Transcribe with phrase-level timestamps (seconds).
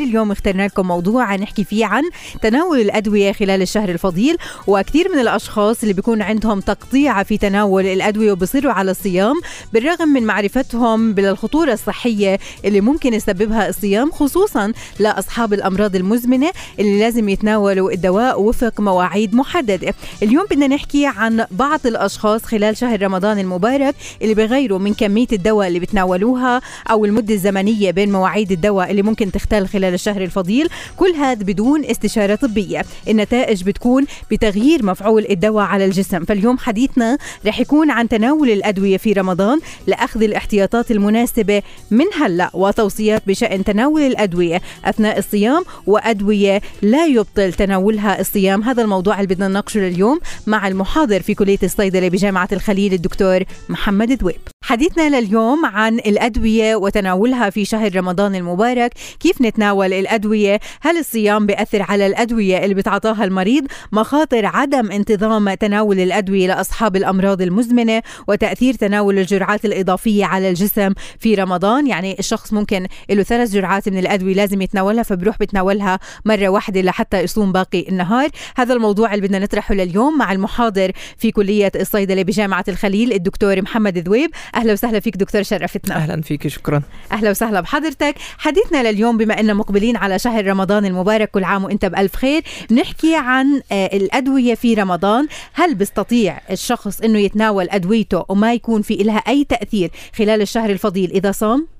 [0.00, 2.02] اليوم اخترنا لكم موضوع نحكي فيه عن
[2.42, 4.36] تناول الأدوية خلال الشهر الفضيل
[4.66, 9.34] وكثير من الأشخاص اللي بيكون عندهم تقطيع في تناول الأدوية وبصيروا على الصيام
[9.72, 17.28] بالرغم من معرفتهم بالخطورة الصحية اللي ممكن يسببها الصيام خصوصا لأصحاب الأمراض المزمنة اللي لازم
[17.28, 19.94] يتناولوا الدواء وفق مواعيد محددة.
[20.22, 25.68] اليوم بدنا نحكي عن بعض الأشخاص خلال شهر رمضان المبارك اللي بغيروا من كمية الدواء
[25.68, 30.68] اللي بتناولوها أو المدة الزمنية بين مواعيد الدواء اللي ممكن تختل خلال خلال الشهر الفضيل
[30.96, 32.84] كل هذا بدون استشارة طبية.
[33.08, 36.24] النتائج بتكون بتغيير مفعول الدواء على الجسم.
[36.24, 43.22] فاليوم حديثنا رح يكون عن تناول الأدوية في رمضان لأخذ الاحتياطات المناسبة من هلأ وتوصيات
[43.26, 48.62] بشأن تناول الأدوية أثناء الصيام وأدوية لا يبطل تناولها الصيام.
[48.62, 54.12] هذا الموضوع اللي بدنا نناقشه اليوم مع المحاضر في كلية الصيدلة بجامعة الخليل الدكتور محمد
[54.12, 54.40] دويب.
[54.64, 58.92] حديثنا لليوم عن الأدوية وتناولها في شهر رمضان المبارك.
[59.20, 60.60] كيف نتناول الأدوية.
[60.80, 67.42] هل الصيام بيأثر على الأدوية اللي بتعطاها المريض؟ مخاطر عدم انتظام تناول الأدوية لأصحاب الأمراض
[67.42, 71.86] المزمنة وتأثير تناول الجرعات الإضافية على الجسم في رمضان.
[71.86, 77.20] يعني الشخص ممكن له ثلاث جرعات من الأدوية لازم يتناولها فبروح بتناولها مرة واحدة لحتى
[77.20, 78.28] يصوم باقي النهار.
[78.56, 83.98] هذا الموضوع اللي بدنا نطرحه لليوم مع المحاضر في كلية الصيدلة بجامعة الخليل الدكتور محمد
[83.98, 84.30] ذويب.
[84.54, 85.96] أهلا وسهلا فيك دكتور شرفتنا.
[85.96, 86.82] أهلا فيك شكرا.
[87.12, 88.14] أهلا وسهلا بحضرتك.
[88.38, 92.42] حديثنا لليوم بما اننا مقبلين على شهر رمضان المبارك كل عام وإنت بألف خير.
[92.70, 95.26] نحكي عن آه، الأدوية في رمضان.
[95.52, 101.10] هل بيستطيع الشخص إنه يتناول أدويته وما يكون في لها أي تأثير خلال الشهر الفضيل
[101.10, 101.73] إذا صام؟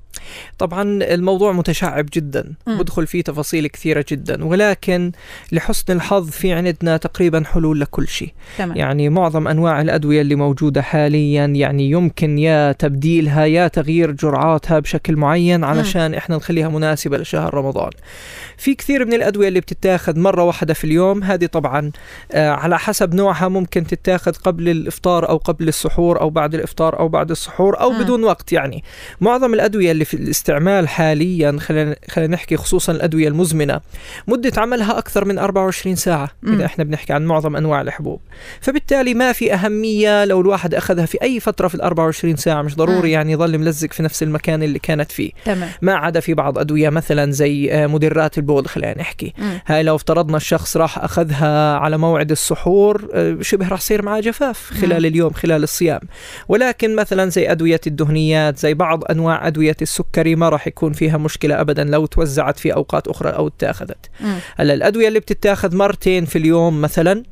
[0.59, 2.79] طبعا الموضوع متشعب جدا م.
[2.79, 5.13] بدخل فيه تفاصيل كثيرة جدا ولكن
[5.53, 8.77] لحسن الحظ في عندنا تقريبا حلول لكل شيء تمام.
[8.77, 15.17] يعني معظم أنواع الأدوية اللي موجودة حاليا يعني يمكن يا تبديلها يا تغيير جرعاتها بشكل
[15.17, 16.15] معين علشان م.
[16.15, 17.91] إحنا نخليها مناسبة لشهر رمضان
[18.57, 21.91] في كثير من الأدوية اللي بتتاخذ مرة واحدة في اليوم هذه طبعا
[22.33, 27.09] آه على حسب نوعها ممكن تتاخذ قبل الإفطار أو قبل السحور أو بعد الإفطار أو
[27.09, 27.99] بعد السحور أو م.
[28.03, 28.85] بدون وقت يعني
[29.21, 33.81] معظم الأدوية اللي في الاستعمال حاليا خلينا خلينا نحكي خصوصا الأدوية المزمنة
[34.29, 36.53] مدة عملها أكثر من 24 ساعة م.
[36.53, 38.21] إذا إحنا بنحكي عن معظم أنواع الحبوب
[38.61, 42.77] فبالتالي ما في أهمية لو الواحد أخذها في أي فترة في ال 24 ساعة مش
[42.77, 43.13] ضروري م.
[43.13, 45.69] يعني يضل ملزق في نفس المكان اللي كانت فيه تمام.
[45.83, 49.59] ما عدا في بعض أدوية مثلا زي آه، مدرات البول خلينا نحكي م.
[49.67, 54.71] هاي لو افترضنا الشخص راح أخذها على موعد السحور آه، شبه راح يصير معه جفاف
[54.71, 55.07] خلال م.
[55.07, 56.01] اليوم خلال الصيام
[56.49, 61.61] ولكن مثلا زي أدوية الدهنيات زي بعض أنواع أدوية السكري ما راح يكون فيها مشكلة
[61.61, 64.11] ابدا لو توزعت في أوقات أخرى أو اتاخذت.
[64.57, 67.23] هلا الأدوية اللي بتتاخذ مرتين في اليوم مثلا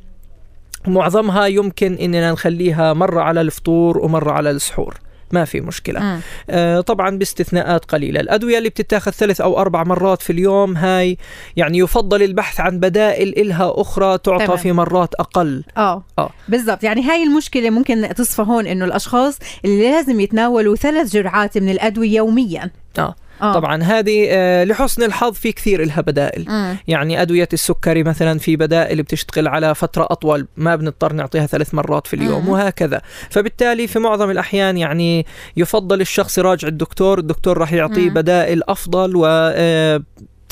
[0.87, 4.97] معظمها يمكن إننا نخليها مرة على الفطور ومرة على السحور.
[5.33, 6.19] ما في مشكلة.
[6.49, 8.19] آه طبعا باستثناءات قليلة.
[8.19, 11.17] الأدوية اللي بتتاخذ ثلاث أو أربع مرات في اليوم هاي
[11.55, 14.57] يعني يفضل البحث عن بدائل إلها أخرى تعطى تمام.
[14.57, 15.63] في مرات أقل.
[15.77, 16.03] آه.
[16.19, 16.29] آه.
[16.47, 16.83] بالضبط.
[16.83, 22.15] يعني هاي المشكلة ممكن تصفى هون إنه الأشخاص اللي لازم يتناولوا ثلاث جرعات من الأدوية
[22.15, 22.71] يوميا.
[22.99, 23.15] آه.
[23.41, 23.53] آه.
[23.53, 26.77] طبعا هذه آه لحسن الحظ في كثير لها بدائل مم.
[26.87, 32.07] يعني أدوية السكري مثلا في بدائل بتشتغل على فترة أطول ما بنضطر نعطيها ثلاث مرات
[32.07, 32.49] في اليوم مم.
[32.49, 35.25] وهكذا فبالتالي في معظم الأحيان يعني
[35.57, 38.13] يفضل الشخص يراجع الدكتور الدكتور راح يعطيه مم.
[38.13, 40.01] بدائل أفضل و آه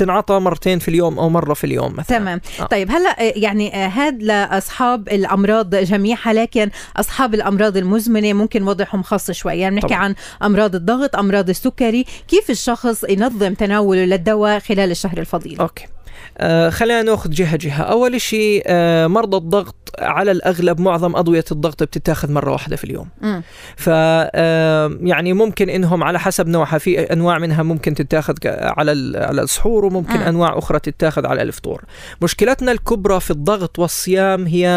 [0.02, 2.18] تنعطى مرتين في اليوم أو مرة في اليوم مثلا.
[2.18, 2.42] تمام.
[2.60, 2.64] آه.
[2.64, 9.04] طيب هلأ آه، يعني آه، هذا لأصحاب الأمراض جميعها لكن أصحاب الأمراض المزمنة ممكن وضعهم
[9.04, 9.54] خاص شوي.
[9.54, 12.06] يعني بنحكي عن أمراض الضغط أمراض السكري.
[12.28, 15.86] كيف الشخص ينظم تناوله للدواء خلال الشهر الفضيل؟ أوكي.
[16.38, 21.84] آه خلينا نأخذ جهه جهه أول شيء آه مرضى الضغط على الأغلب معظم ادويه الضغط
[21.84, 23.08] بتتاخذ مرة واحدة في اليوم.
[23.76, 23.88] ف
[25.08, 30.20] يعني ممكن إنهم على حسب نوعها في أنواع منها ممكن تتاخذ على على السحور وممكن
[30.20, 30.22] م.
[30.22, 31.84] أنواع أخرى تتاخذ على الفطور.
[32.22, 34.68] مشكلتنا الكبرى في الضغط والصيام هي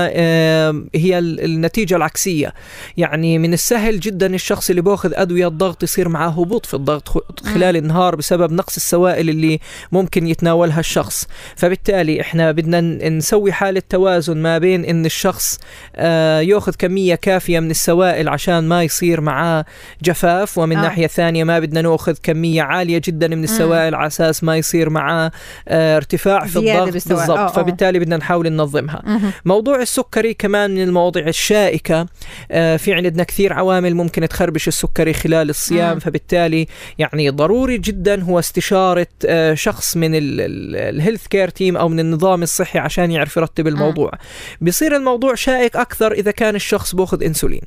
[0.94, 2.54] هي النتيجة العكسية.
[2.96, 7.76] يعني من السهل جدا الشخص اللي باخذ أدوية الضغط يصير معه هبوط في الضغط خلال
[7.76, 9.60] النهار بسبب نقص السوائل اللي
[9.92, 11.26] ممكن يتناولها الشخص.
[11.56, 15.58] فبالتالي إحنا بدنا نسوي حالة توازن ما بين إن الشخص
[15.96, 19.64] آه، يأخذ كمية كافية من السوائل عشان ما يصير معاه
[20.02, 20.58] جفاف.
[20.58, 20.82] ومن آه.
[20.82, 25.30] ناحية ثانية ما بدنا نأخذ كمية عالية جدا من السوائل على أساس ما يصير معاه
[25.68, 26.92] آه، ارتفاع في الضغط.
[26.92, 27.50] بالضبط.
[27.56, 29.02] فبالتالي بدنا نحاول ننظمها.
[29.44, 32.06] موضوع السكري كمان من المواضيع الشائكة.
[32.48, 35.98] في عندنا كثير عوامل ممكن تخربش السكري خلال الصيام.
[35.98, 36.66] فبالتالي
[36.98, 39.06] يعني ضروري جدا هو استشارة
[39.54, 44.12] شخص من ال health care team أو من النظام الصحي عشان يعرف يرتب الموضوع.
[44.94, 47.62] بيصير الموضوع شائك أكثر إذا كان الشخص بأخذ إنسولين.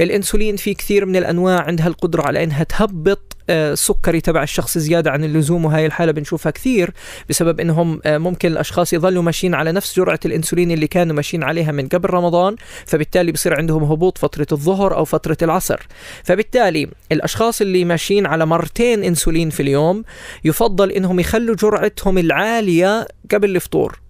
[0.00, 5.10] الإنسولين في كثير من الأنواع عندها القدرة على إنها تهبط السكري آه، تبع الشخص زيادة
[5.10, 6.90] عن اللزوم وهي الحالة بنشوفها كثير
[7.30, 11.72] بسبب إنهم آه، ممكن الأشخاص يظلوا ماشيين على نفس جرعة الإنسولين اللي كانوا ماشيين عليها
[11.72, 12.56] من قبل رمضان
[12.86, 15.86] فبالتالي بصير عندهم هبوط فترة الظهر أو فترة العصر
[16.24, 20.04] فبالتالي الأشخاص اللي ماشيين على مرتين إنسولين في اليوم
[20.44, 24.00] يفضل إنهم يخلوا جرعتهم العالية قبل الفطور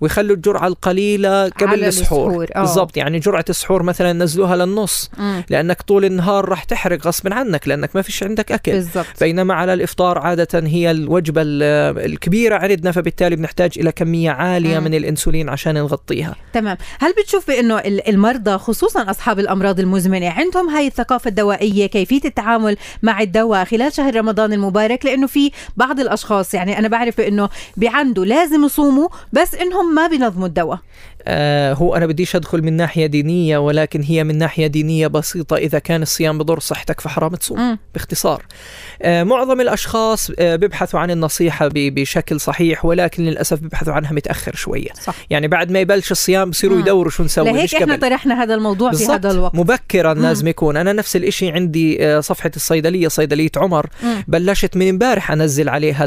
[0.00, 2.60] ويخلوا الجرعة القليلة قبل السحور آه.
[2.60, 5.44] بالضبط يعني جرعة السحور مثلا نزلوها للنص مم.
[5.50, 9.20] لأنك طول النهار راح تحرق غصبا عنك لأنك ما فيش عندك أكل بالزبط.
[9.20, 14.84] بينما على الإفطار عادة هي الوجبة الكبيرة عندنا فبالتالي بنحتاج إلى كمية عالية مم.
[14.84, 20.86] من الإنسولين عشان نغطيها تمام هل بتشوف بأنه المرضى خصوصا أصحاب الأمراض المزمنة عندهم هاي
[20.86, 26.78] الثقافة الدوائية كيفية التعامل مع الدواء خلال شهر رمضان المبارك لأنه في بعض الأشخاص يعني
[26.78, 30.78] أنا بعرف انه بعنده لازم يصوموا بس إنهم ما بينظموا الدواء
[31.26, 35.56] آه هو أنا بديش أدخل من ناحية دينية ولكن هي من ناحية دينية بسيطة.
[35.56, 37.78] إذا كان الصيام بضر صحتك فحرام تصوم.
[37.94, 38.42] باختصار.
[39.02, 44.88] آه معظم الأشخاص آه بيبحثوا عن النصيحة بشكل صحيح ولكن للأسف بيبحثوا عنها متأخر شوية.
[45.02, 45.14] صح.
[45.30, 49.06] يعني بعد ما يبلش الصيام بصيروا يدوروا شو نسوي لهيك إحنا طرحنا هذا الموضوع في
[49.06, 49.54] هذا الوقت.
[49.54, 50.22] مبكرا م.
[50.22, 50.76] لازم يكون.
[50.76, 53.86] أنا نفس الشيء عندي صفحة الصيدلية صيدلية عمر.
[54.02, 54.06] م.
[54.28, 56.04] بلشت من امبارح أنزل عليها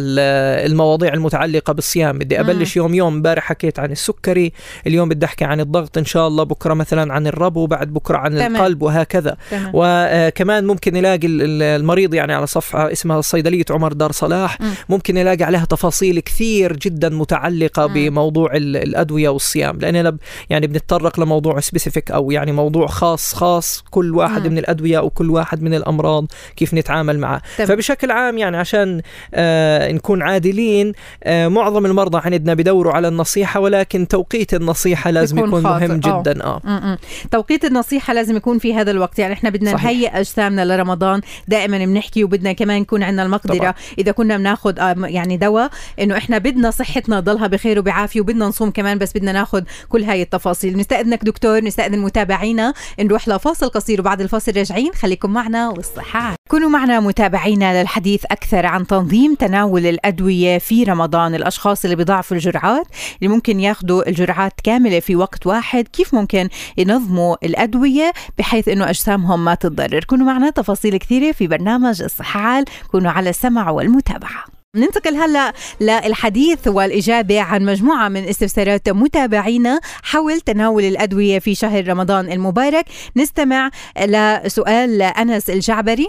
[0.65, 2.17] المواضيع المتعلقة بالصيام.
[2.19, 3.13] بدي أبلش يوم يوم.
[3.13, 4.53] امبارح حكيت عن السكري.
[4.87, 8.31] اليوم بدي أحكي عن الضغط إن شاء الله بكرة مثلا عن الربو بعد بكرة عن
[8.31, 8.55] تمام.
[8.55, 9.71] القلب وهكذا تمام.
[9.73, 14.65] وكمان ممكن يلاقي المريض يعني على صفحة اسمها صيدلية عمر دار صلاح م.
[14.89, 17.93] ممكن يلاقي عليها تفاصيل كثير جدا متعلقة م.
[17.93, 20.17] بموضوع الأدوية والصيام لاننا
[20.49, 24.51] يعني بنتطرق لموضوع سبيسيفيك أو يعني موضوع خاص خاص كل واحد م.
[24.51, 26.25] من الأدوية وكل واحد من الأمراض
[26.55, 27.67] كيف نتعامل معه تمام.
[27.67, 29.01] فبشكل عام يعني عشان
[29.33, 30.93] آه نكون عادلين
[31.23, 36.43] آه معظم المرضى عندنا بدوروا على النصيحة ولكن توقيت النصيحة لازم يكون, يكون مهم جدا
[36.43, 36.97] آه, آه.
[37.31, 39.19] توقيت النصيحة لازم يكون في هذا الوقت.
[39.19, 41.21] يعني إحنا بدنا نهيئ أجسامنا لرمضان.
[41.47, 43.57] دائما بنحكي وبدنا كمان يكون عندنا المقدرة.
[43.57, 43.73] طبعا.
[43.99, 48.71] إذا كنا بناخذ آه يعني دواء إنه إحنا بدنا صحتنا تضلها بخير وبعافية وبدنا نصوم
[48.71, 50.77] كمان بس بدنا ناخذ كل هاي التفاصيل.
[50.77, 52.73] نستأذنك دكتور نستأذن متابعينا.
[52.99, 54.91] نروح لفاصل قصير وبعد الفاصل راجعين.
[54.93, 56.36] خليكم معنا والصحة.
[56.47, 61.35] كونوا معنا متابعينا للحديث أكثر عن تنظيم تناول الأدوية في رمضان.
[61.35, 62.87] الأشخاص اللي بيضاعفوا الجرعات
[63.19, 65.87] اللي ممكن ياخذوا الجرعات كاملة في وقت واحد.
[65.87, 72.01] كيف ممكن ينظموا الأدوية بحيث أنه أجسامهم ما تتضرر؟ كونوا معنا تفاصيل كثيرة في برنامج
[72.01, 74.45] الصحة كونوا على السمع والمتابعة.
[74.75, 82.31] ننتقل هلأ للحديث والإجابة عن مجموعة من استفسارات متابعينا حول تناول الأدوية في شهر رمضان
[82.31, 82.85] المبارك.
[83.17, 86.07] نستمع لسؤال أنس الجعبري.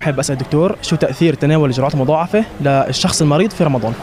[0.00, 3.94] بحب أسأل الدكتور شو تأثير تناول الجرعات المضاعفة للشخص المريض في رمضان؟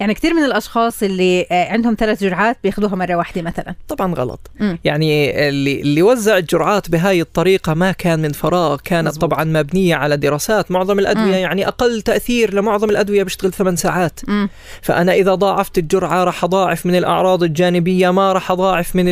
[0.00, 4.50] يعني كثير من الأشخاص اللي آه، عندهم ثلاث جرعات بياخذوها مرة واحدة مثلا طبعا غلط
[4.60, 4.76] م.
[4.84, 9.30] يعني اللي اللي وزع الجرعات بهاي الطريقة ما كان من فراغ كانت مزبوط.
[9.30, 11.42] طبعا مبنية على دراسات معظم الأدوية م.
[11.42, 14.48] يعني أقل تأثير لمعظم الأدوية بيشتغل ثمان ساعات م.
[14.82, 19.04] فأنا إذا ضاعفت الجرعة راح أضاعف من الأعراض الجانبية ما راح أضاعف من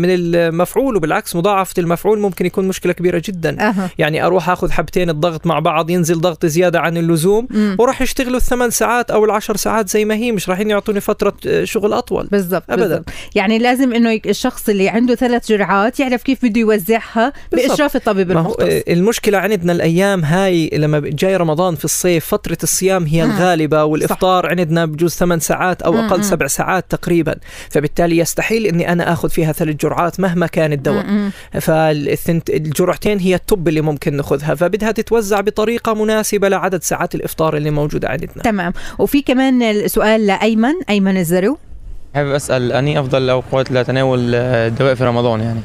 [0.00, 3.74] من المفعول وبالعكس مضاعفة المفعول ممكن يكون مشكلة كبيرة جدا أه.
[3.98, 8.70] يعني أروح أخذ حبتين الضغط مع بعض ينزل ضغط زيادة عن اللزوم وراح يشتغلوا الثمان
[8.70, 12.26] ساعات أو العشر ساعات زي ما هي مش رايحين يعطوني فترة آه، شغل أطول.
[12.26, 12.82] بالضبط ابدا.
[12.84, 13.04] بالزبط.
[13.34, 18.62] يعني لازم إنه الشخص اللي عنده ثلاث جرعات يعرف كيف بده يوزعها بإشراف الطبيب المختص.
[18.62, 24.44] آه، المشكلة عندنا الأيام هاي لما جاي رمضان في الصيف فترة الصيام هي الغالبة والإفطار
[24.44, 24.50] صح.
[24.50, 27.34] عندنا بجوز ثمان ساعات أو أقل سبع ساعات تقريبا.
[27.70, 31.30] فبالتالي يستحيل إني أنا آخذ فيها ثلاث جرعات مهما كان الدواء.
[31.60, 34.54] فالجرعتين هي ال top اللي ممكن ناخذها.
[34.54, 38.42] فبدها تتوزع بطريقة مناسبة لعدد ساعات الإفطار اللي موجودة عندنا.
[38.44, 38.72] تمام.
[38.98, 39.62] وفي كمان
[39.96, 41.58] السؤال أيمن أيمن الزرو.
[42.14, 45.60] حابب أسأل أني أفضل الأوقات لتناول الدواء في رمضان يعني؟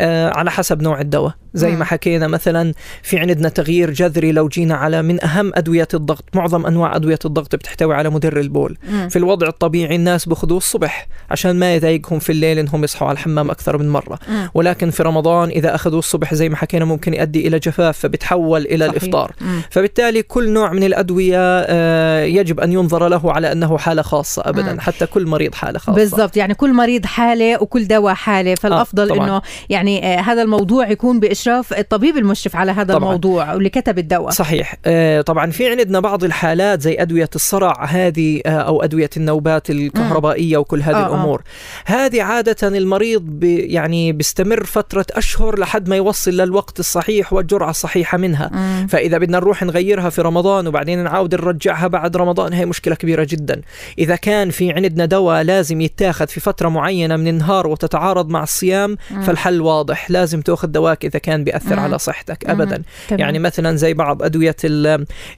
[0.00, 1.32] آه على حسب نوع الدواء.
[1.54, 6.24] زي ما حكينا مثلا في عندنا تغيير جذري لو جينا على من أهم أدوية الضغط
[6.34, 9.08] معظم أنواع أدوية الضغط بتحتوي على مدر البول مم.
[9.08, 13.50] في الوضع الطبيعي الناس بخذوه الصبح عشان ما يضايقهم في الليل إنهم يصحوا على الحمام
[13.50, 14.50] أكثر من مرة مم.
[14.54, 18.88] ولكن في رمضان إذا أخذوه الصبح زي ما حكينا ممكن يؤدي إلى جفاف فبتحول إلى
[18.88, 19.02] صحيح.
[19.02, 19.62] الإفطار مم.
[19.70, 24.72] فبالتالي كل نوع من الأدوية آه، يجب أن ينظر له على أنه حالة خاصة ابدا
[24.72, 24.80] مم.
[24.80, 29.24] حتى كل مريض حالة خاصة بالضبط يعني كل مريض حالة وكل دواء حالة فالأفضل آه
[29.24, 33.08] إنه يعني آه هذا الموضوع يكون باشراف الطبيب المشرف على هذا طبعًا.
[33.08, 38.40] الموضوع واللي كتب الدواء صحيح آه طبعا في عندنا بعض الحالات زي أدوية الصرع هذه
[38.46, 40.60] آه أو أدوية النوبات الكهربائية مم.
[40.60, 41.06] وكل هذه آه, آه.
[41.06, 41.42] الأمور
[41.88, 41.92] آه.
[41.92, 48.18] هذه عادة المريض بي يعني بيستمر فترة أشهر لحد ما يوصل للوقت الصحيح والجرعة الصحيحة
[48.18, 48.86] منها مم.
[48.86, 53.60] فإذا بدنا نروح نغيرها في رمضان وبعدين نعاود نرجعها بعد رمضان هي مشكلة كبيرة جدا
[53.98, 58.96] إذا كان في عندنا دواء لازم يتاخذ في فترة معينة من النهار وتتعارض مع الصيام
[59.10, 59.22] مم.
[59.22, 61.80] فالحل واضح لازم تأخذ دواك إذا كان بيأثر مم.
[61.80, 62.82] على صحتك ابدا.
[63.10, 63.18] مم.
[63.18, 64.56] يعني مثلا زي بعض أدوية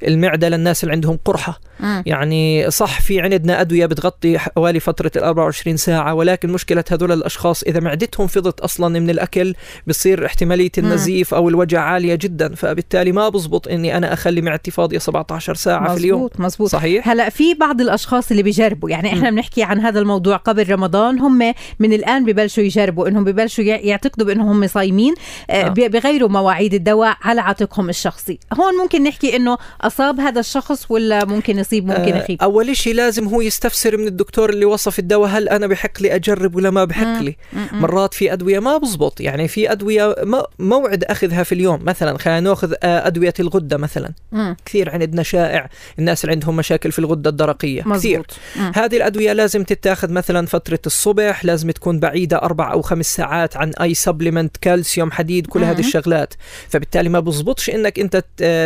[0.03, 1.61] المعدة للناس اللي عندهم قرحة.
[1.81, 2.03] مم.
[2.07, 7.63] يعني صح في عندنا أدوية بتغطي حوالي فترة ال 24 ساعة ولكن مشكلة هذول الأشخاص
[7.63, 9.55] إذا معدتهم فضت أصلا من الأكل
[9.87, 12.55] بصير احتمالية النزيف أو الوجع عالية جدا.
[12.55, 16.29] فبالتالي ما بزبط إني أنا أخلي معدتي فاضية 17 ساعة مزبوط في اليوم.
[16.39, 18.91] مزبوط صحيح؟ هلأ في بعض الأشخاص اللي بيجربوا.
[18.91, 23.65] يعني إحنا بنحكي عن هذا الموضوع قبل رمضان هم من الآن ببلشوا يجربوا إنهم ببلشوا
[23.65, 25.15] يعتقدوا بإنهم هم صايمين.
[25.51, 25.69] آه.
[25.89, 31.59] بغيروا مواعيد الدواء على عاتقهم الشخصي هون ممكن نحكي إنه أصاب هذا الشخص ولا ممكن
[31.59, 35.49] يصيب ممكن آه، يخيب أول شيء لازم هو يستفسر من الدكتور اللي وصف الدواء هل
[35.49, 37.37] أنا بحق لي أجرب ولا ما بحق لي
[37.73, 40.15] مرات في أدوية ما بزبط يعني في أدوية
[40.59, 44.57] موعد أخذها في اليوم مثلا خلينا نأخذ آه، أدوية الغدة مثلا مم.
[44.65, 47.99] كثير عندنا شائع الناس اللي عندهم مشاكل في الغدة الدرقية مزبوط.
[47.99, 48.23] كثير
[48.57, 48.73] مم.
[48.75, 53.73] هذه الأدوية لازم تتاخذ مثلا فترة الصبح لازم تكون بعيدة أربع أو خمس ساعات عن
[53.81, 56.35] أي سبلمنت كالسيوم حديد كل هذه الشغلات.
[56.69, 58.25] فبالتالي ما بزبطش إنك أنت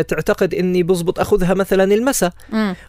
[0.09, 2.33] تعتقد إني بزبط أخذها مثلا المساء.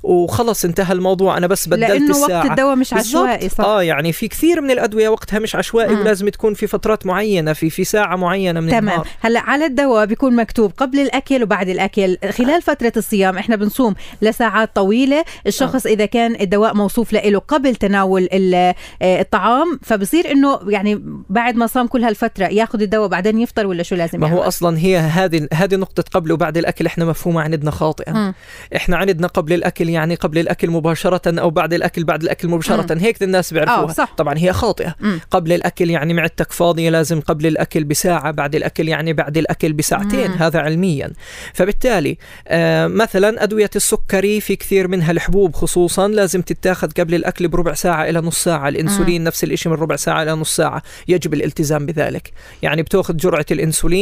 [0.03, 1.38] وخلص انتهى الموضوع.
[1.38, 2.39] أنا بس بدلت لأنه الساعة.
[2.39, 6.01] وقت الدواء مش عشوائي صح؟ آه يعني في كثير من الأدوية وقتها مش عشوائي مم.
[6.01, 8.83] ولازم تكون في فترات معينة في في ساعة معينة من تمام.
[8.83, 9.07] النهار.
[9.19, 12.17] هلأ على الدواء بيكون مكتوب قبل الأكل وبعد الأكل.
[12.29, 15.24] خلال فترة الصيام إحنا بنصوم لساعات طويلة.
[15.47, 15.91] الشخص آه.
[15.91, 21.88] إذا كان الدواء موصوف له قبل تناول آه، الطعام فبصير إنه يعني بعد ما صام
[21.88, 25.76] كل هالفترة ياخذ الدواء بعدين يفطر ولا شو لازم ما هو أصلا هي هذه هذه
[25.76, 28.34] نقطه قبل وبعد الأكل إحنا مفهومه عندنا خاطئه م.
[28.76, 32.98] إحنا عندنا قبل الأكل يعني قبل الأكل مباشرة أو بعد الأكل بعد الأكل مباشرة م.
[32.98, 34.14] هيك الناس بيعرفوها صح.
[34.18, 35.18] طبعا هي خاطئة م.
[35.32, 40.32] قبل الأكل يعني معدتك فاضية لازم قبل الأكل بساعة بعد الأكل يعني بعد الأكل بساعتين
[40.32, 40.34] م.
[40.34, 41.12] هذا علميا
[41.54, 47.74] فبالتالي آه مثلا أدوية السكري في كثير منها الحبوب خصوصا لازم تتاخذ قبل الأكل بربع
[47.74, 49.26] ساعة إلى نص ساعة الإنسولين م.
[49.26, 53.97] نفس الشيء من ربع ساعة إلى نص ساعة يجب الالتزام بذلك يعني بتأخذ جرعة الإنسولين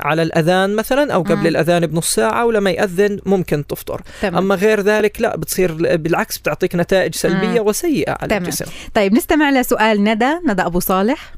[0.00, 1.46] على الأذان مثلا أو قبل مم.
[1.46, 4.36] الأذان بنص ساعة ولما يأذن ممكن تفطر تمام.
[4.36, 7.66] أما غير ذلك لا بتصير بالعكس بتعطيك نتائج سلبية مم.
[7.66, 8.42] وسيئة على تمام.
[8.42, 8.64] الجسم
[8.94, 11.32] طيب نستمع لسؤال ندى ندى أبو صالح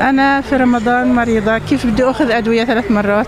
[0.00, 3.26] أنا في رمضان مريضة كيف بدي أخذ أدوية ثلاث مرات؟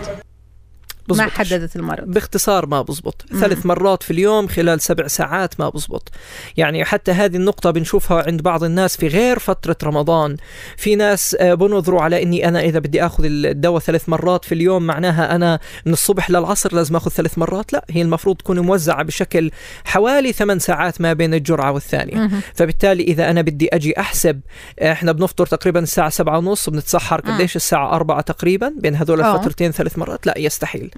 [1.11, 2.04] ما حددت المرض.
[2.06, 3.25] باختصار ما بزبط.
[3.30, 3.40] مم.
[3.40, 6.11] ثلاث مرات في اليوم خلال سبع ساعات ما بزبط.
[6.56, 10.37] يعني حتى هذه النقطة بنشوفها عند بعض الناس في غير فترة رمضان.
[10.76, 14.82] في ناس آه، بنظروا على إني أنا إذا بدي آخذ الدواء ثلاث مرات في اليوم
[14.82, 19.50] معناها أنا من الصبح للعصر لازم آخذ ثلاث مرات؟ لا هي المفروض تكون موزعة بشكل
[19.84, 22.16] حوالي ثمان ساعات ما بين الجرعة والثانية.
[22.16, 22.40] مم.
[22.54, 24.40] فبالتالي إذا أنا بدي أجي أحسب
[24.78, 29.73] آه، إحنا بنفطر تقريبا الساعة سبعة ونص بنتسحر قديش؟ الساعة أربعة تقريبا بين هذول الفترتين
[29.73, 30.90] ثلاث مرات؟ لا يستحيل.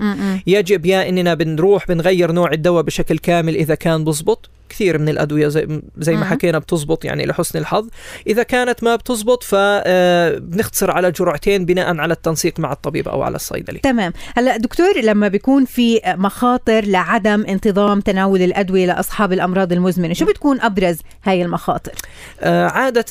[0.46, 5.48] يجب يا إننا بنروح بنغير نوع الدواء بشكل كامل إذا كان بزبط كثير من الأدوية
[5.48, 7.88] زي زي ما حكينا بتزبط يعني لحسن الحظ.
[8.26, 13.36] إذا كانت ما بتزبط فبنختصر آه، على جرعتين بناء على التنسيق مع الطبيب أو على
[13.36, 13.78] الصيدلي.
[13.78, 14.12] تمام.
[14.36, 20.60] هلأ دكتور لما بيكون في مخاطر لعدم انتظام تناول الأدوية لأصحاب الأمراض المزمنة شو بتكون
[20.60, 21.92] أبرز هاي المخاطر؟
[22.40, 23.04] آه عادة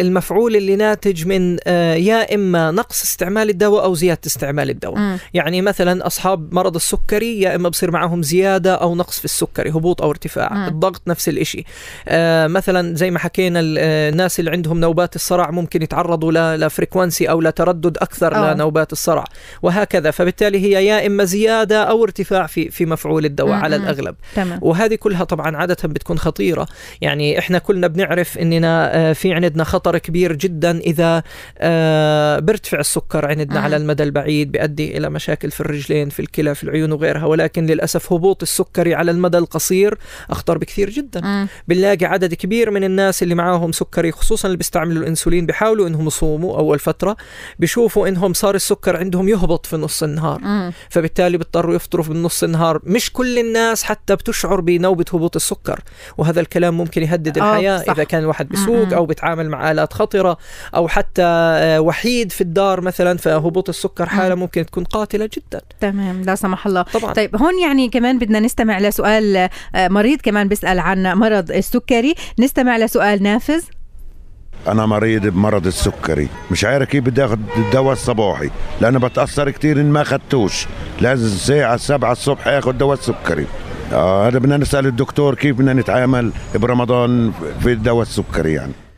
[0.00, 4.98] المفعول اللي ناتج من آه يا إما نقص استعمال الدواء أو زيادة استعمال الدواء.
[4.98, 5.18] م.
[5.34, 10.02] يعني مثلا أصحاب مرض السكري يا إما بصير معهم زيادة أو نقص في السكري هبوط
[10.02, 10.52] أو ارتفاع.
[10.52, 10.66] م.
[10.82, 11.64] الضغط نفس الشيء
[12.08, 17.30] آه مثلا زي ما حكينا آه، الناس اللي عندهم نوبات الصرع ممكن يتعرضوا ل frequency
[17.30, 18.54] أو لتردد أكثر أوه.
[18.54, 19.24] لنوبات الصرع.
[19.62, 20.10] وهكذا.
[20.10, 24.14] فبالتالي هي يا إما زيادة أو ارتفاع في في مفعول الدواء على الأغلب.
[24.34, 24.58] تمام.
[24.62, 26.66] وهذه كلها طبعا عادة بتكون خطيرة.
[27.00, 30.80] يعني إحنا كلنا بنعرف إننا آه، في عندنا خطر كبير جدا
[31.58, 36.64] آه، بيرتفع السكر عندنا على المدى البعيد بيؤدي إلى مشاكل في الرجلين في الكلى في
[36.64, 37.24] العيون وغيرها.
[37.24, 39.98] ولكن للأسف هبوط السكري على المدى القصير
[40.30, 40.71] أخطر بكثير.
[40.72, 41.48] كثير جدا.
[41.68, 46.58] بنلاقي عدد كبير من الناس اللي معاهم سكري خصوصا اللي بيستعملوا الإنسولين بيحاولوا إنهم يصوموا
[46.58, 47.16] أول فترة
[47.58, 50.72] بيشوفوا إنهم صار السكر عندهم يهبط في نص النهار.
[50.90, 52.80] فبالتالي بيضطروا يفطروا في نص النهار.
[52.84, 55.80] مش كل الناس حتى بتشعر بنوبة هبوط السكر
[56.18, 57.78] وهذا الكلام ممكن يهدد آه، الحياة.
[57.78, 57.92] صح.
[57.92, 60.38] إذا كان الواحد بيسوق أو بيتعامل مع آلات خطرة
[60.74, 65.60] أو حتى آه، وحيد في الدار مثلا فهبوط السكر حالة ممكن تكون قاتلة جدا.
[65.80, 66.82] تمام لا سمح الله.
[66.82, 67.12] طبعا.
[67.12, 72.14] طيب هون يعني كمان بدنا نستمع لسؤال آه، مريض كمان بيسال عن مرض السكري.
[72.38, 73.62] نستمع لسؤال نافذ.
[74.68, 76.28] أنا مريض بمرض السكري.
[76.50, 78.50] مش عارف كيف بدي آخذ الدواء الصباحي
[78.80, 80.66] لأنه بتأثر كثير ان ما اخذتوش
[81.00, 83.46] لازم الساعة 7 الصبح آخذ دواء السكري
[83.92, 88.72] آه هذا بدنا نسأل الدكتور كيف بدنا نتعامل برمضان في الدواء السكري يعني.
[88.72, 88.91] آه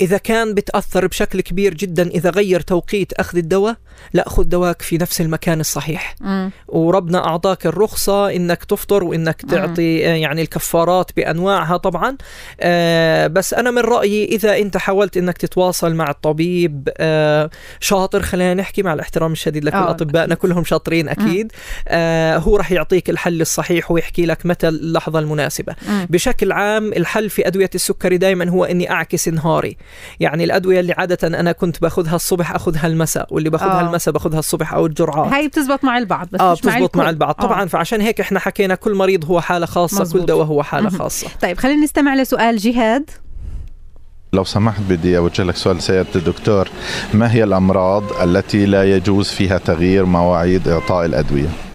[0.00, 3.76] إذا كان بتأثر بشكل كبير جدا إذا غير توقيت أخذ الدواء
[4.12, 6.14] لا خذ دواك في نفس المكان الصحيح.
[6.20, 6.50] م.
[6.68, 12.16] وربنا أعطاك الرخصة إنك تفطر وإنك تعطي آه يعني الكفارات بأنواعها طبعا.
[12.60, 18.54] آه بس أنا من رأيي إذا أنت حاولت إنك تتواصل مع الطبيب آه شاطر خلينا
[18.54, 21.52] نحكي مع الاحترام الشديد لكل أطبائنا كلهم شاطرين أكيد.
[21.88, 25.74] آه هو راح يعطيك الحل الصحيح ويحكي لك متى اللحظة المناسبة.
[25.88, 26.04] م.
[26.10, 29.76] بشكل عام الحل في أدوية السكري دائما هو إني أعكس نهاري.
[30.20, 33.88] يعني الأدوية اللي عادة أنا كنت باخذها الصبح أخذها المساء واللي باخذها آه.
[33.88, 35.32] المساء باخذها الصبح أو الجرعات.
[35.32, 37.34] هاي بتزبط مع البعض بس آه بتزبط مع, مع البعض.
[37.34, 37.66] طبعا آه.
[37.66, 40.20] فعشان هيك إحنا حكينا كل مريض هو حالة خاصة مزبوط.
[40.20, 41.26] كل دواء هو حالة خاصة.
[41.40, 43.10] طيب خلينا نستمع لسؤال جهاد.
[44.32, 46.68] لو سمحت بدي أوجه لك سؤال سيادة الدكتور.
[47.14, 51.71] ما هي الأمراض التي لا يجوز فيها تغيير مواعيد إعطاء الأدوية؟ آه،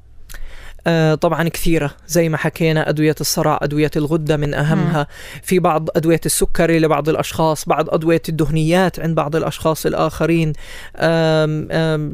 [1.22, 5.02] طبعا كثيرة زي ما حكينا أدوية الصرع أدوية الغدة من أهمها.
[5.04, 5.06] م.
[5.44, 10.54] في بعض أدوية السكري لبعض الأشخاص بعض أدوية الدهنيات عند بعض الأشخاص الآخرين.
[10.96, 12.14] آم آم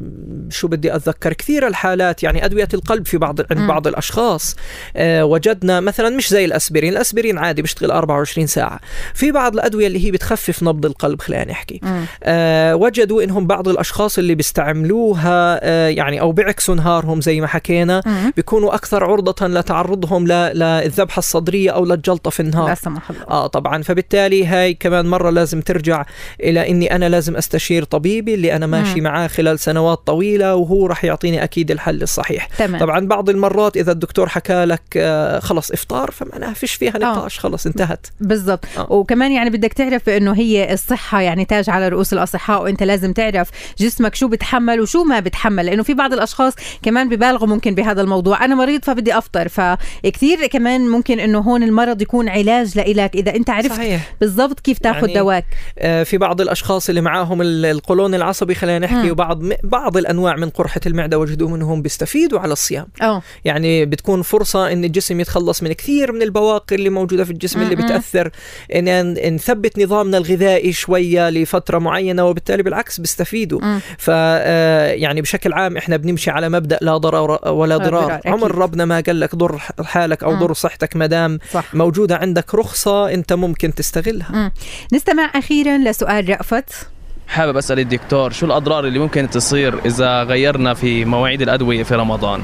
[0.50, 3.68] شو بدي أتذكر؟ كثير الحالات يعني أدوية القلب في بعض عند.
[3.68, 4.56] بعض الأشخاص.
[4.96, 8.80] آه وجدنا مثلا مش زي الأسبرين الأسبرين عادي بيشتغل 24 ساعة.
[9.14, 11.80] في بعض الأدوية اللي هي بتخفف نبض القلب خلينا نحكي.
[12.22, 18.02] آه وجدوا إنهم بعض الأشخاص اللي بيستعملوها آه يعني أو بيعكسوا نهارهم زي ما حكينا.
[18.36, 23.46] بيكونوا يكونوا أكثر عرضة لتعرضهم للذبحة الصدرية أو للجلطة في النهار لا سمح الله آه
[23.46, 26.04] طبعا فبالتالي هاي كمان مرة لازم ترجع
[26.40, 29.02] إلى إني أنا لازم أستشير طبيبي اللي أنا ماشي مم.
[29.02, 32.80] معاه خلال سنوات طويلة وهو راح يعطيني أكيد الحل الصحيح تمام.
[32.80, 36.98] طبعا بعض المرات إذا الدكتور حكى لك آه خلص إفطار فمعناها فيش فيها آه.
[36.98, 38.92] نقاش خلص انتهت بالضبط آه.
[38.92, 43.50] وكمان يعني بدك تعرف إنه هي الصحة يعني تاج على رؤوس الأصحاء وأنت لازم تعرف
[43.78, 48.44] جسمك شو بتحمل وشو ما بتحمل لأنه في بعض الأشخاص كمان ببالغوا ممكن بهذا الموضوع
[48.44, 53.14] أنا أنا مريض فبدي أفطر فكثير كمان ممكن إنه هون المرض يكون علاج لإلك.
[53.16, 55.44] إذا أنت عرفت بالضبط كيف تاخذ يعني دواك.
[55.78, 60.80] آه، في بعض الأشخاص اللي معاهم القولون العصبي خلينا نحكي وبعض بعض الأنواع من قرحة
[60.86, 62.86] المعدة وجدوا انهم بيستفيدوا على الصيام.
[63.02, 63.22] أوه.
[63.44, 67.76] يعني بتكون فرصة إن الجسم يتخلص من كثير من البواقي اللي موجودة في الجسم اللي
[67.76, 68.30] بتأثر.
[68.74, 73.60] إن نثبت نظامنا الغذائي شوية لفترة معينة وبالتالي بالعكس بيستفيدوا.
[73.98, 78.20] ف آه، يعني بشكل عام إحنا بنمشي على مبدأ لا ضرر ولا ضرار.
[78.34, 81.38] عمر ربنا ما قال لك ضر حالك أو ضر صحتك ما دام
[81.74, 84.32] موجودة عندك رخصة أنت ممكن تستغلها.
[84.32, 84.52] مم.
[84.92, 86.88] نستمع أخيرا لسؤال رأفت.
[87.28, 92.40] حابب أسأل الدكتور شو الأضرار اللي ممكن تصير إذا غيرنا في مواعيد الأدوية في رمضان؟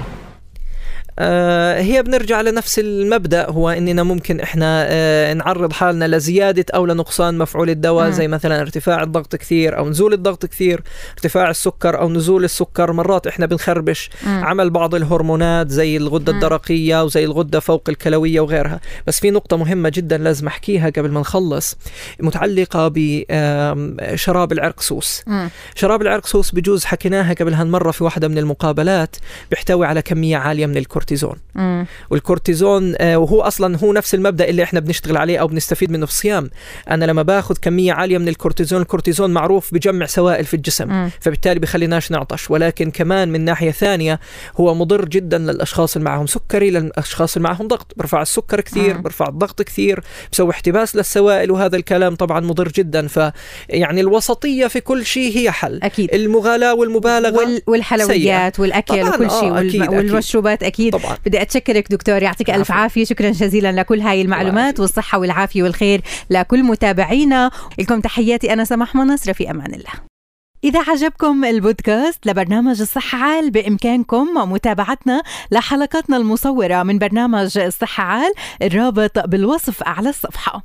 [1.78, 7.70] هي بنرجع لنفس المبدأ هو إننا ممكن إحنا آه، نعرض حالنا لزيادة أو لنقصان مفعول
[7.70, 12.92] الدواء زي مثلا ارتفاع الضغط كثير أو نزول الضغط كثير ارتفاع السكر أو نزول السكر
[12.92, 14.10] مرات إحنا بنخربش.
[14.26, 18.80] عمل بعض الهرمونات زي الغدة الدرقية وزي الغدة فوق الكلوية وغيرها.
[19.06, 21.76] بس في نقطة مهمة جدا لازم أحكيها قبل ما نخلص
[22.20, 25.22] متعلقة بشراب العرقسوس
[25.74, 29.16] شراب العرقسوس بجوز حكيناها قبل هالمرة في واحدة من المقابلات
[29.50, 31.86] بيحتوي على كمية عالية من الكورتيزون الكورتيزون مم.
[32.10, 36.12] والكورتيزون آه وهو أصلا هو نفس المبدأ اللي إحنا بنشتغل عليه أو بنستفيد منه في
[36.12, 36.50] الصيام
[36.90, 41.10] أنا لما باخذ كمية عالية من الكورتيزون الكورتيزون معروف بجمع سوائل في الجسم مم.
[41.20, 44.20] فبالتالي بخليناش نعطش ولكن كمان من ناحية ثانية
[44.60, 49.02] هو مضر جدا للأشخاص اللي معهم سكري للأشخاص اللي معهم ضغط برفع السكر كثير مم.
[49.02, 50.00] برفع الضغط كثير
[50.32, 55.80] بسوي احتباس للسوائل وهذا الكلام طبعا مضر جدا فيعني الوسطية في كل شيء هي حل
[55.82, 57.62] أكيد المغالاة والمبالغة وال...
[57.66, 58.62] والحلويات سيئة.
[58.62, 61.16] والأكل وكل شيء آه أكيد والمشروبات أكيد طبعا.
[61.26, 63.04] بدي أتشكرك دكتور يعطيك ألف عافية.
[63.04, 66.00] شكرا جزيلا لكل هاي المعلومات والصحة والعافية والخير
[66.30, 67.50] لكل متابعينا.
[67.78, 69.92] لكم تحياتي أنا سماح منصر في أمان الله.
[70.64, 79.18] إذا عجبكم البودكاست لبرنامج الصحة عال بإمكانكم متابعتنا لحلقاتنا المصورة من برنامج الصحة عال الرابط
[79.18, 80.62] بالوصف أعلى الصفحة.